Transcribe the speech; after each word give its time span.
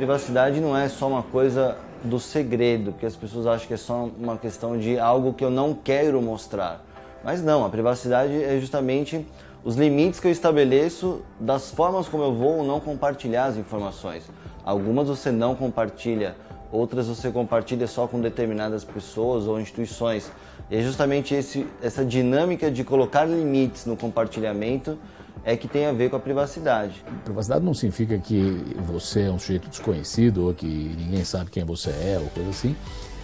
privacidade 0.00 0.62
não 0.62 0.74
é 0.74 0.88
só 0.88 1.06
uma 1.06 1.22
coisa 1.22 1.76
do 2.02 2.18
segredo, 2.18 2.92
porque 2.92 3.04
as 3.04 3.14
pessoas 3.14 3.46
acham 3.46 3.68
que 3.68 3.74
é 3.74 3.76
só 3.76 4.08
uma 4.18 4.38
questão 4.38 4.78
de 4.78 4.98
algo 4.98 5.34
que 5.34 5.44
eu 5.44 5.50
não 5.50 5.74
quero 5.74 6.22
mostrar. 6.22 6.82
Mas 7.22 7.42
não, 7.42 7.66
a 7.66 7.68
privacidade 7.68 8.42
é 8.42 8.58
justamente 8.58 9.26
os 9.62 9.76
limites 9.76 10.18
que 10.18 10.26
eu 10.26 10.32
estabeleço 10.32 11.20
das 11.38 11.70
formas 11.70 12.08
como 12.08 12.22
eu 12.22 12.32
vou 12.32 12.60
ou 12.60 12.64
não 12.64 12.80
compartilhar 12.80 13.44
as 13.44 13.58
informações. 13.58 14.22
Algumas 14.64 15.06
você 15.06 15.30
não 15.30 15.54
compartilha, 15.54 16.34
outras 16.72 17.06
você 17.06 17.30
compartilha 17.30 17.86
só 17.86 18.06
com 18.06 18.22
determinadas 18.22 18.84
pessoas 18.84 19.46
ou 19.46 19.60
instituições. 19.60 20.32
E 20.70 20.78
é 20.78 20.80
justamente 20.80 21.34
esse, 21.34 21.66
essa 21.82 22.02
dinâmica 22.02 22.70
de 22.70 22.82
colocar 22.84 23.26
limites 23.26 23.84
no 23.84 23.98
compartilhamento 23.98 24.96
é 25.44 25.56
que 25.56 25.66
tem 25.66 25.86
a 25.86 25.92
ver 25.92 26.10
com 26.10 26.16
a 26.16 26.20
privacidade. 26.20 27.04
Privacidade 27.24 27.64
não 27.64 27.74
significa 27.74 28.18
que 28.18 28.62
você 28.84 29.22
é 29.22 29.30
um 29.30 29.38
sujeito 29.38 29.68
desconhecido 29.68 30.46
ou 30.46 30.54
que 30.54 30.66
ninguém 30.66 31.24
sabe 31.24 31.50
quem 31.50 31.64
você 31.64 31.90
é 31.90 32.18
ou 32.20 32.28
coisa 32.28 32.50
assim, 32.50 32.76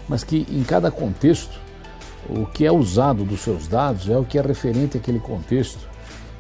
mas 0.09 0.25
que 0.25 0.47
em 0.51 0.63
cada 0.63 0.91
contexto 0.91 1.59
o 2.29 2.47
que 2.47 2.65
é 2.65 2.73
usado 2.73 3.25
dos 3.25 3.41
seus 3.41 3.69
dados 3.69 4.09
é 4.09 4.17
o 4.17 4.25
que 4.25 4.39
é 4.39 4.43
referente 4.43 4.97
àquele 4.97 5.21
contexto 5.21 5.89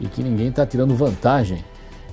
e 0.01 0.07
que 0.09 0.23
ninguém 0.23 0.49
está 0.49 0.67
tirando 0.67 0.95
vantagem 0.95 1.65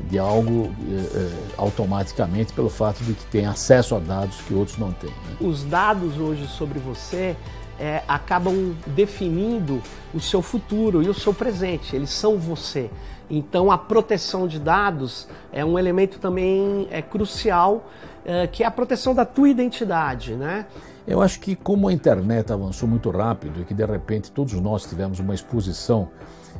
de 0.09 0.17
algo 0.17 0.73
eh, 0.89 1.09
eh, 1.15 1.31
automaticamente 1.57 2.51
pelo 2.53 2.69
fato 2.69 3.03
de 3.03 3.13
que 3.13 3.25
tem 3.25 3.45
acesso 3.45 3.95
a 3.95 3.99
dados 3.99 4.37
que 4.41 4.53
outros 4.53 4.77
não 4.77 4.91
têm. 4.91 5.09
Né? 5.09 5.37
Os 5.39 5.63
dados 5.63 6.17
hoje 6.17 6.47
sobre 6.47 6.79
você 6.79 7.35
é, 7.79 8.03
acabam 8.07 8.75
definindo 8.87 9.81
o 10.13 10.19
seu 10.19 10.41
futuro 10.41 11.01
e 11.01 11.09
o 11.09 11.13
seu 11.13 11.33
presente, 11.33 11.95
eles 11.95 12.09
são 12.09 12.37
você. 12.37 12.89
Então 13.29 13.71
a 13.71 13.77
proteção 13.77 14.47
de 14.47 14.59
dados 14.59 15.27
é 15.51 15.63
um 15.63 15.77
elemento 15.79 16.19
também 16.19 16.87
é, 16.91 17.01
crucial, 17.01 17.89
é, 18.25 18.47
que 18.47 18.63
é 18.63 18.65
a 18.65 18.71
proteção 18.71 19.15
da 19.15 19.25
tua 19.25 19.49
identidade, 19.49 20.35
né? 20.35 20.65
Eu 21.05 21.21
acho 21.21 21.39
que 21.39 21.55
como 21.55 21.89
a 21.89 21.93
internet 21.93 22.53
avançou 22.53 22.87
muito 22.87 23.09
rápido 23.09 23.61
e 23.61 23.65
que 23.65 23.73
de 23.73 23.85
repente 23.85 24.31
todos 24.31 24.53
nós 24.53 24.85
tivemos 24.85 25.19
uma 25.19 25.33
exposição 25.33 26.09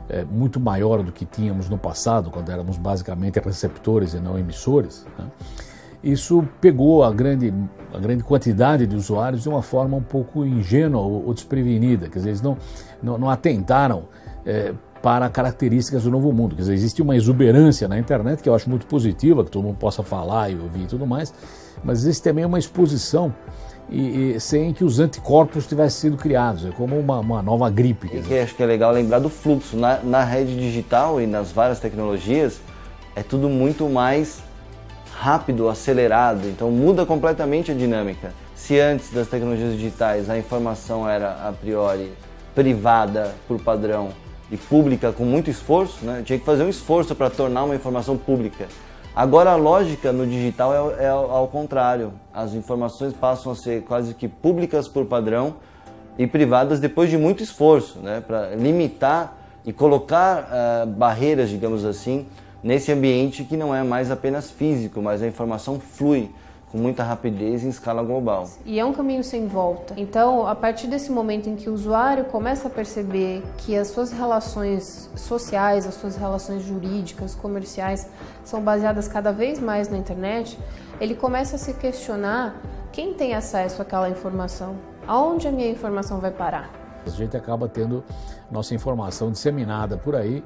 é, 0.09 0.25
muito 0.25 0.59
maior 0.59 1.01
do 1.01 1.11
que 1.11 1.25
tínhamos 1.25 1.69
no 1.69 1.77
passado, 1.77 2.29
quando 2.29 2.51
éramos 2.51 2.77
basicamente 2.77 3.39
receptores 3.39 4.13
e 4.13 4.19
não 4.19 4.37
emissores, 4.37 5.05
né? 5.17 5.25
Isso 6.03 6.43
pegou 6.59 7.03
a 7.03 7.11
grande, 7.11 7.53
a 7.93 7.97
grande 7.97 8.23
quantidade 8.23 8.85
de 8.85 8.95
usuários 8.95 9.43
de 9.43 9.49
uma 9.49 9.61
forma 9.61 9.95
um 9.95 10.03
pouco 10.03 10.45
ingênua 10.45 11.01
ou, 11.01 11.27
ou 11.27 11.33
desprevenida, 11.33 12.09
quer 12.09 12.19
dizer, 12.19 12.29
eles 12.29 12.41
não, 12.41 12.57
não, 13.01 13.17
não 13.17 13.29
atentaram 13.29 14.03
é, 14.45 14.73
para 15.01 15.29
características 15.29 16.03
do 16.03 16.11
novo 16.11 16.31
mundo. 16.31 16.55
Quer 16.55 16.61
dizer, 16.61 16.73
existe 16.73 17.01
uma 17.01 17.15
exuberância 17.15 17.87
na 17.87 17.97
internet 17.97 18.41
que 18.41 18.49
eu 18.49 18.55
acho 18.55 18.69
muito 18.69 18.85
positiva, 18.85 19.43
que 19.43 19.51
todo 19.51 19.63
mundo 19.63 19.77
possa 19.77 20.03
falar 20.03 20.49
e 20.49 20.55
ouvir 20.55 20.83
e 20.83 20.87
tudo 20.87 21.05
mais, 21.07 21.33
mas 21.83 21.99
existe 21.99 22.23
também 22.23 22.45
uma 22.45 22.59
exposição 22.59 23.33
e, 23.89 24.35
e, 24.35 24.39
sem 24.39 24.73
que 24.73 24.83
os 24.83 24.99
anticorpos 24.99 25.67
tivessem 25.67 26.09
sido 26.09 26.17
criados. 26.17 26.65
É 26.65 26.71
como 26.71 26.97
uma, 26.97 27.19
uma 27.19 27.41
nova 27.41 27.69
gripe. 27.69 28.07
E 28.13 28.21
que 28.21 28.39
acho 28.39 28.55
que 28.55 28.63
é 28.63 28.65
legal 28.65 28.91
lembrar 28.91 29.19
do 29.19 29.29
fluxo. 29.29 29.75
Na, 29.75 29.99
na 30.01 30.23
rede 30.23 30.55
digital 30.57 31.21
e 31.21 31.27
nas 31.27 31.51
várias 31.51 31.79
tecnologias, 31.79 32.61
é 33.15 33.21
tudo 33.21 33.49
muito 33.49 33.87
mais 33.89 34.41
rápido, 35.23 35.69
acelerado. 35.69 36.49
Então 36.49 36.69
muda 36.69 37.05
completamente 37.05 37.71
a 37.71 37.73
dinâmica. 37.73 38.33
Se 38.53 38.77
antes 38.77 39.09
das 39.11 39.27
tecnologias 39.29 39.73
digitais 39.73 40.29
a 40.29 40.37
informação 40.37 41.07
era 41.09 41.47
a 41.47 41.53
priori 41.53 42.11
privada 42.53 43.33
por 43.47 43.59
padrão 43.61 44.09
e 44.51 44.57
pública 44.57 45.13
com 45.13 45.23
muito 45.23 45.49
esforço, 45.49 46.05
né? 46.05 46.21
tinha 46.25 46.37
que 46.37 46.45
fazer 46.45 46.63
um 46.63 46.69
esforço 46.69 47.15
para 47.15 47.29
tornar 47.29 47.63
uma 47.63 47.73
informação 47.73 48.17
pública. 48.17 48.67
Agora 49.15 49.51
a 49.51 49.55
lógica 49.55 50.11
no 50.11 50.27
digital 50.27 50.73
é, 50.73 51.05
é 51.05 51.07
ao 51.07 51.47
contrário. 51.47 52.13
As 52.33 52.53
informações 52.53 53.13
passam 53.13 53.53
a 53.53 53.55
ser 53.55 53.83
quase 53.83 54.13
que 54.13 54.27
públicas 54.27 54.89
por 54.89 55.05
padrão 55.05 55.55
e 56.17 56.27
privadas 56.27 56.81
depois 56.81 57.09
de 57.09 57.17
muito 57.17 57.41
esforço, 57.41 57.99
né? 57.99 58.21
para 58.25 58.55
limitar 58.55 59.37
e 59.65 59.71
colocar 59.71 60.49
uh, 60.83 60.85
barreiras, 60.85 61.49
digamos 61.49 61.85
assim, 61.85 62.27
nesse 62.63 62.91
ambiente 62.91 63.43
que 63.43 63.57
não 63.57 63.75
é 63.75 63.83
mais 63.83 64.09
apenas 64.09 64.49
físico, 64.49 65.01
mas 65.01 65.21
a 65.21 65.27
informação 65.27 65.79
flui 65.79 66.31
com 66.71 66.79
muita 66.79 67.03
rapidez 67.03 67.63
em 67.63 67.69
escala 67.69 68.01
global. 68.01 68.49
E 68.65 68.79
é 68.79 68.85
um 68.85 68.93
caminho 68.93 69.23
sem 69.23 69.47
volta. 69.47 69.93
Então, 69.95 70.47
a 70.47 70.55
partir 70.55 70.87
desse 70.87 71.11
momento 71.11 71.47
em 71.47 71.55
que 71.55 71.69
o 71.69 71.73
usuário 71.73 72.25
começa 72.25 72.67
a 72.67 72.71
perceber 72.71 73.43
que 73.59 73.77
as 73.77 73.89
suas 73.89 74.11
relações 74.11 75.07
sociais, 75.15 75.85
as 75.85 75.93
suas 75.93 76.15
relações 76.15 76.63
jurídicas, 76.63 77.35
comerciais, 77.35 78.09
são 78.43 78.59
baseadas 78.59 79.07
cada 79.07 79.31
vez 79.31 79.59
mais 79.59 79.87
na 79.87 79.99
internet, 79.99 80.57
ele 80.99 81.13
começa 81.13 81.57
a 81.57 81.59
se 81.59 81.75
questionar 81.75 82.59
quem 82.91 83.13
tem 83.13 83.35
acesso 83.35 83.79
àquela 83.79 84.09
informação, 84.09 84.75
aonde 85.07 85.47
a 85.47 85.51
minha 85.51 85.69
informação 85.69 86.19
vai 86.19 86.31
parar. 86.31 86.71
A 87.05 87.09
gente 87.11 87.37
acaba 87.37 87.67
tendo 87.67 88.03
nossa 88.49 88.73
informação 88.73 89.31
disseminada 89.31 89.95
por 89.95 90.15
aí 90.15 90.43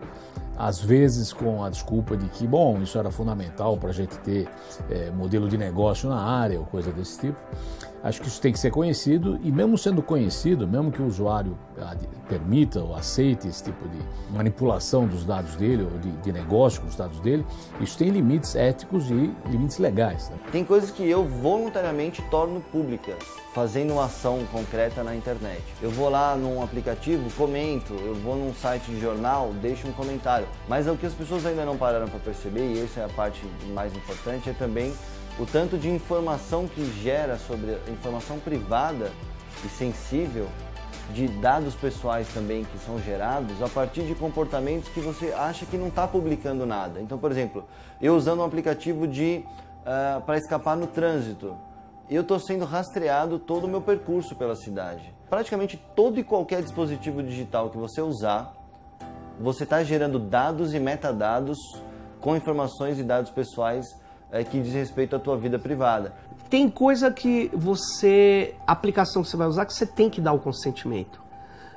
às 0.58 0.80
vezes 0.80 1.32
com 1.32 1.64
a 1.64 1.70
desculpa 1.70 2.18
de 2.18 2.28
que, 2.30 2.48
bom, 2.48 2.82
isso 2.82 2.98
era 2.98 3.12
fundamental 3.12 3.78
para 3.78 3.90
a 3.90 3.94
gente 3.94 4.18
ter 4.20 4.48
é, 4.90 5.12
modelo 5.12 5.48
de 5.48 5.58
negócio 5.58 6.10
na 6.10 6.20
área 6.20 6.60
ou 6.60 6.66
coisa 6.66 6.92
desse 6.92 7.20
tipo. 7.20 7.40
Acho 8.04 8.22
que 8.22 8.28
isso 8.28 8.40
tem 8.40 8.54
que 8.54 8.60
ser 8.60 8.72
conhecido 8.72 9.40
e 9.44 9.52
mesmo 9.52 9.78
sendo 9.78 10.02
conhecido, 10.02 10.68
mesmo 10.68 10.92
que 10.92 11.02
o 11.02 11.06
usuário 11.06 11.58
permita 12.30 12.80
ou 12.80 12.96
aceite 12.96 13.48
esse 13.48 13.64
tipo 13.64 13.88
de 13.90 13.98
manipulação 14.32 15.08
dos 15.08 15.26
dados 15.26 15.56
dele 15.56 15.84
ou 15.84 16.00
de, 16.00 16.12
de 16.12 16.32
negócio 16.32 16.82
com 16.82 16.88
os 16.88 16.96
dados 16.96 17.20
dele, 17.20 17.46
isso 17.82 17.98
tem 17.98 18.10
limites 18.10 18.56
éticos 18.56 19.10
e 19.10 19.34
limites 19.50 19.78
legais. 19.80 20.30
Né? 20.30 20.38
Tem 20.52 20.64
coisas 20.64 20.92
que 20.92 21.08
eu 21.08 21.26
voluntariamente 21.26 22.22
torno 22.30 22.62
públicas, 22.62 23.18
fazendo 23.54 23.94
uma 23.94 24.06
ação 24.06 24.46
concreta 24.52 25.04
na 25.04 25.16
internet. 25.16 25.64
Eu 25.82 25.90
vou 25.92 26.10
lá 26.10 26.36
num 26.36 26.62
aplicativo, 26.62 27.30
comento, 27.36 27.94
eu 27.94 28.16
vou 28.16 28.36
num 28.36 28.54
site 28.54 28.86
de 28.86 29.02
jornal, 29.02 29.52
deixo 29.62 29.88
um 29.88 29.92
comentário. 29.92 30.47
Mas 30.68 30.88
o 30.88 30.96
que 30.96 31.06
as 31.06 31.14
pessoas 31.14 31.46
ainda 31.46 31.66
não 31.66 31.78
pararam 31.78 32.08
para 32.08 32.20
perceber, 32.20 32.74
e 32.74 32.84
essa 32.84 33.02
é 33.02 33.06
a 33.06 33.10
parte 33.10 33.42
mais 33.74 33.96
importante, 33.96 34.50
é 34.50 34.54
também 34.54 34.94
o 35.40 35.46
tanto 35.46 35.78
de 35.78 35.90
informação 35.90 36.68
que 36.68 36.84
gera 37.02 37.38
sobre 37.38 37.78
informação 37.92 38.40
privada 38.40 39.12
e 39.64 39.70
sensível 39.70 40.48
de 41.14 41.28
dados 41.28 41.74
pessoais 41.76 42.28
também 42.34 42.66
que 42.66 42.78
são 42.80 43.00
gerados 43.00 43.62
a 43.62 43.70
partir 43.70 44.04
de 44.04 44.14
comportamentos 44.14 44.90
que 44.90 45.00
você 45.00 45.32
acha 45.32 45.66
que 45.66 45.78
não 45.78 45.88
está 45.88 46.08
publicando 46.08 46.66
nada. 46.66 47.00
Então, 47.00 47.18
por 47.18 47.32
exemplo, 47.32 47.66
eu 48.02 48.16
usando 48.16 48.40
um 48.42 48.44
aplicativo 48.44 49.08
de 49.08 49.44
uh, 49.82 50.22
para 50.22 50.38
escapar 50.38 50.76
no 50.76 50.88
trânsito, 50.88 51.56
eu 52.10 52.22
estou 52.22 52.40
sendo 52.40 52.66
rastreado 52.66 53.40
todo 53.40 53.66
o 53.66 53.68
meu 53.68 53.82
percurso 53.82 54.36
pela 54.36 54.56
cidade. 54.56 55.14
Praticamente 55.30 55.78
todo 55.96 56.20
e 56.20 56.24
qualquer 56.24 56.62
dispositivo 56.62 57.22
digital 57.22 57.70
que 57.70 57.78
você 57.78 58.02
usar, 58.02 58.54
você 59.40 59.64
está 59.64 59.84
gerando 59.84 60.20
dados 60.20 60.74
e 60.74 60.80
metadados 60.80 61.58
com 62.20 62.36
informações 62.36 63.00
e 63.00 63.04
dados 63.04 63.32
pessoais 63.32 63.86
é, 64.32 64.44
que 64.44 64.60
diz 64.60 64.74
respeito 64.74 65.16
à 65.16 65.20
tua 65.20 65.38
vida 65.38 65.58
privada. 65.60 66.14
Tem 66.50 66.70
coisa 66.70 67.12
que 67.12 67.50
você, 67.54 68.56
aplicação 68.66 69.22
que 69.22 69.30
você 69.30 69.38
vai 69.38 69.48
usar, 69.48 69.66
que 69.66 69.74
você 69.74 69.86
tem 69.86 70.10
que 70.10 70.22
dar 70.22 70.34
o 70.34 70.40
consentimento. 70.40 71.22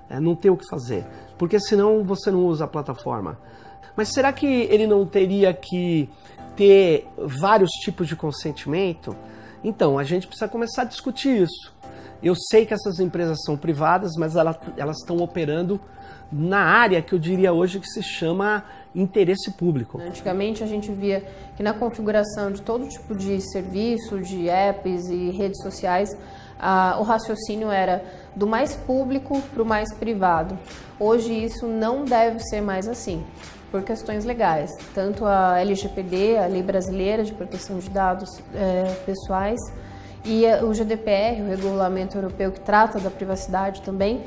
É, 0.08 0.18
não 0.18 0.34
tem 0.34 0.50
o 0.50 0.56
que 0.56 0.68
fazer, 0.68 1.06
porque 1.38 1.60
senão 1.60 2.02
você 2.04 2.30
não 2.30 2.46
usa 2.46 2.64
a 2.64 2.68
plataforma. 2.68 3.38
Mas 3.96 4.08
será 4.08 4.32
que 4.32 4.46
ele 4.46 4.86
não 4.86 5.04
teria 5.06 5.52
que 5.52 6.08
ter 6.56 7.06
vários 7.16 7.70
tipos 7.82 8.08
de 8.08 8.16
consentimento? 8.16 9.14
Então, 9.62 9.98
a 9.98 10.04
gente 10.04 10.26
precisa 10.26 10.48
começar 10.48 10.82
a 10.82 10.84
discutir 10.86 11.42
isso. 11.42 11.72
Eu 12.22 12.34
sei 12.34 12.66
que 12.66 12.74
essas 12.74 13.00
empresas 13.00 13.42
são 13.44 13.56
privadas, 13.56 14.16
mas 14.16 14.36
elas 14.36 14.98
estão 14.98 15.18
operando 15.18 15.80
na 16.30 16.60
área 16.60 17.02
que 17.02 17.12
eu 17.12 17.18
diria 17.18 17.52
hoje 17.52 17.80
que 17.80 17.88
se 17.88 18.02
chama 18.02 18.64
interesse 18.94 19.50
público. 19.52 20.00
Antigamente 20.00 20.62
a 20.62 20.66
gente 20.66 20.90
via 20.92 21.24
que 21.56 21.62
na 21.62 21.72
configuração 21.72 22.52
de 22.52 22.62
todo 22.62 22.88
tipo 22.88 23.14
de 23.14 23.40
serviço, 23.40 24.20
de 24.20 24.48
apps 24.48 25.08
e 25.08 25.30
redes 25.30 25.62
sociais, 25.62 26.16
o 26.98 27.02
raciocínio 27.02 27.70
era 27.70 28.04
do 28.36 28.46
mais 28.46 28.76
público 28.76 29.40
para 29.52 29.62
o 29.62 29.66
mais 29.66 29.92
privado. 29.94 30.58
Hoje 30.98 31.32
isso 31.32 31.66
não 31.66 32.04
deve 32.04 32.38
ser 32.40 32.60
mais 32.60 32.86
assim, 32.86 33.24
por 33.70 33.82
questões 33.82 34.24
legais. 34.24 34.70
Tanto 34.94 35.24
a 35.24 35.58
LGPD, 35.60 36.38
a 36.38 36.46
Lei 36.46 36.62
Brasileira 36.62 37.24
de 37.24 37.32
Proteção 37.32 37.78
de 37.78 37.88
Dados 37.88 38.40
é, 38.54 38.84
Pessoais, 39.06 39.58
e 40.24 40.44
o 40.62 40.72
GDPR, 40.72 41.42
o 41.42 41.48
Regulamento 41.48 42.16
Europeu 42.16 42.52
que 42.52 42.60
trata 42.60 42.98
da 42.98 43.10
privacidade 43.10 43.82
também, 43.82 44.22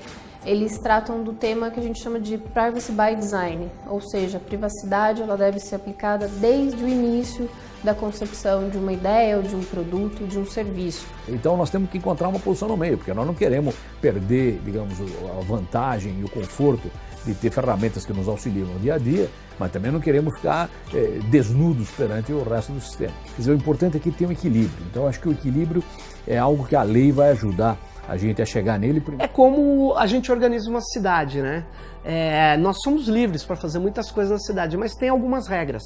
eles 0.45 0.78
tratam 0.78 1.24
do 1.24 1.34
tema 1.34 1.72
que 1.72 1.80
a 1.80 1.84
gente 1.84 2.01
chama 2.01 2.19
de 2.19 2.38
privacy 2.38 2.92
by 2.92 3.16
design, 3.16 3.72
ou 3.88 4.01
seja, 4.01 4.38
a 4.38 4.42
privacidade 4.42 5.22
ela 5.22 5.38
deve 5.38 5.60
ser 5.60 5.75
aplicada 5.75 6.28
desde 6.28 6.84
o 6.84 6.88
início 6.88 7.50
da 7.83 7.94
concepção 7.94 8.69
de 8.69 8.77
uma 8.77 8.94
ideia 8.94 9.38
ou 9.38 9.44
de 9.44 9.56
um 9.56 9.63
produto, 9.63 10.25
de 10.25 10.39
um 10.39 10.45
serviço. 10.45 11.06
Então 11.27 11.57
nós 11.57 11.69
temos 11.69 11.89
que 11.89 11.97
encontrar 11.97 12.30
uma 12.30 12.39
posição 12.39 12.68
no 12.68 12.77
meio, 12.77 12.97
porque 12.97 13.13
nós 13.13 13.27
não 13.27 13.33
queremos 13.33 13.75
perder, 14.01 14.62
digamos, 14.63 14.97
a 15.00 15.41
vantagem 15.44 16.19
e 16.19 16.24
o 16.24 16.30
conforto 16.30 16.89
de 17.25 17.33
ter 17.33 17.51
ferramentas 17.51 18.06
que 18.06 18.13
nos 18.13 18.27
auxiliam 18.27 18.65
no 18.65 18.80
dia 18.80 18.95
a 18.95 18.97
dia, 18.97 19.30
mas 19.57 19.71
também 19.71 19.91
não 19.91 20.00
queremos 20.00 20.35
ficar 20.35 20.69
é, 20.94 21.19
desnudos 21.30 21.89
perante 21.91 22.33
o 22.33 22.44
resto 22.44 22.74
do 22.74 22.81
sistema. 22.81 23.13
Quer 23.24 23.38
dizer, 23.38 23.51
o 23.51 23.56
importante 23.56 23.97
é 23.97 24.12
ter 24.12 24.25
um 24.25 24.31
equilíbrio. 24.31 24.85
Então 24.89 25.07
acho 25.07 25.19
que 25.19 25.30
o 25.30 25.31
equilíbrio 25.31 25.83
é 26.27 26.38
algo 26.38 26.65
que 26.65 26.75
a 26.75 26.83
lei 26.83 27.12
vai 27.12 27.31
ajudar 27.31 27.77
a 28.07 28.18
gente 28.18 28.41
a 28.41 28.45
chegar 28.45 28.77
nele. 28.77 29.01
É 29.19 29.27
como 29.27 29.95
a 29.95 30.06
gente 30.06 30.31
organiza 30.31 30.69
uma 30.69 30.81
cidade, 30.81 31.41
né? 31.41 31.65
É, 32.03 32.57
nós 32.57 32.81
somos 32.81 33.07
livres 33.07 33.45
para 33.45 33.56
fazer 33.56 33.80
muitas 33.80 34.12
coisas 34.12 34.31
na 34.31 34.39
cidade, 34.39 34.75
mas 34.75 34.94
tem 34.94 35.07
algumas 35.07 35.47
regras. 35.47 35.83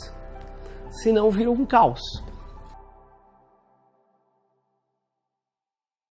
Senão 1.02 1.30
vira 1.30 1.52
um 1.52 1.66
caos. 1.66 2.02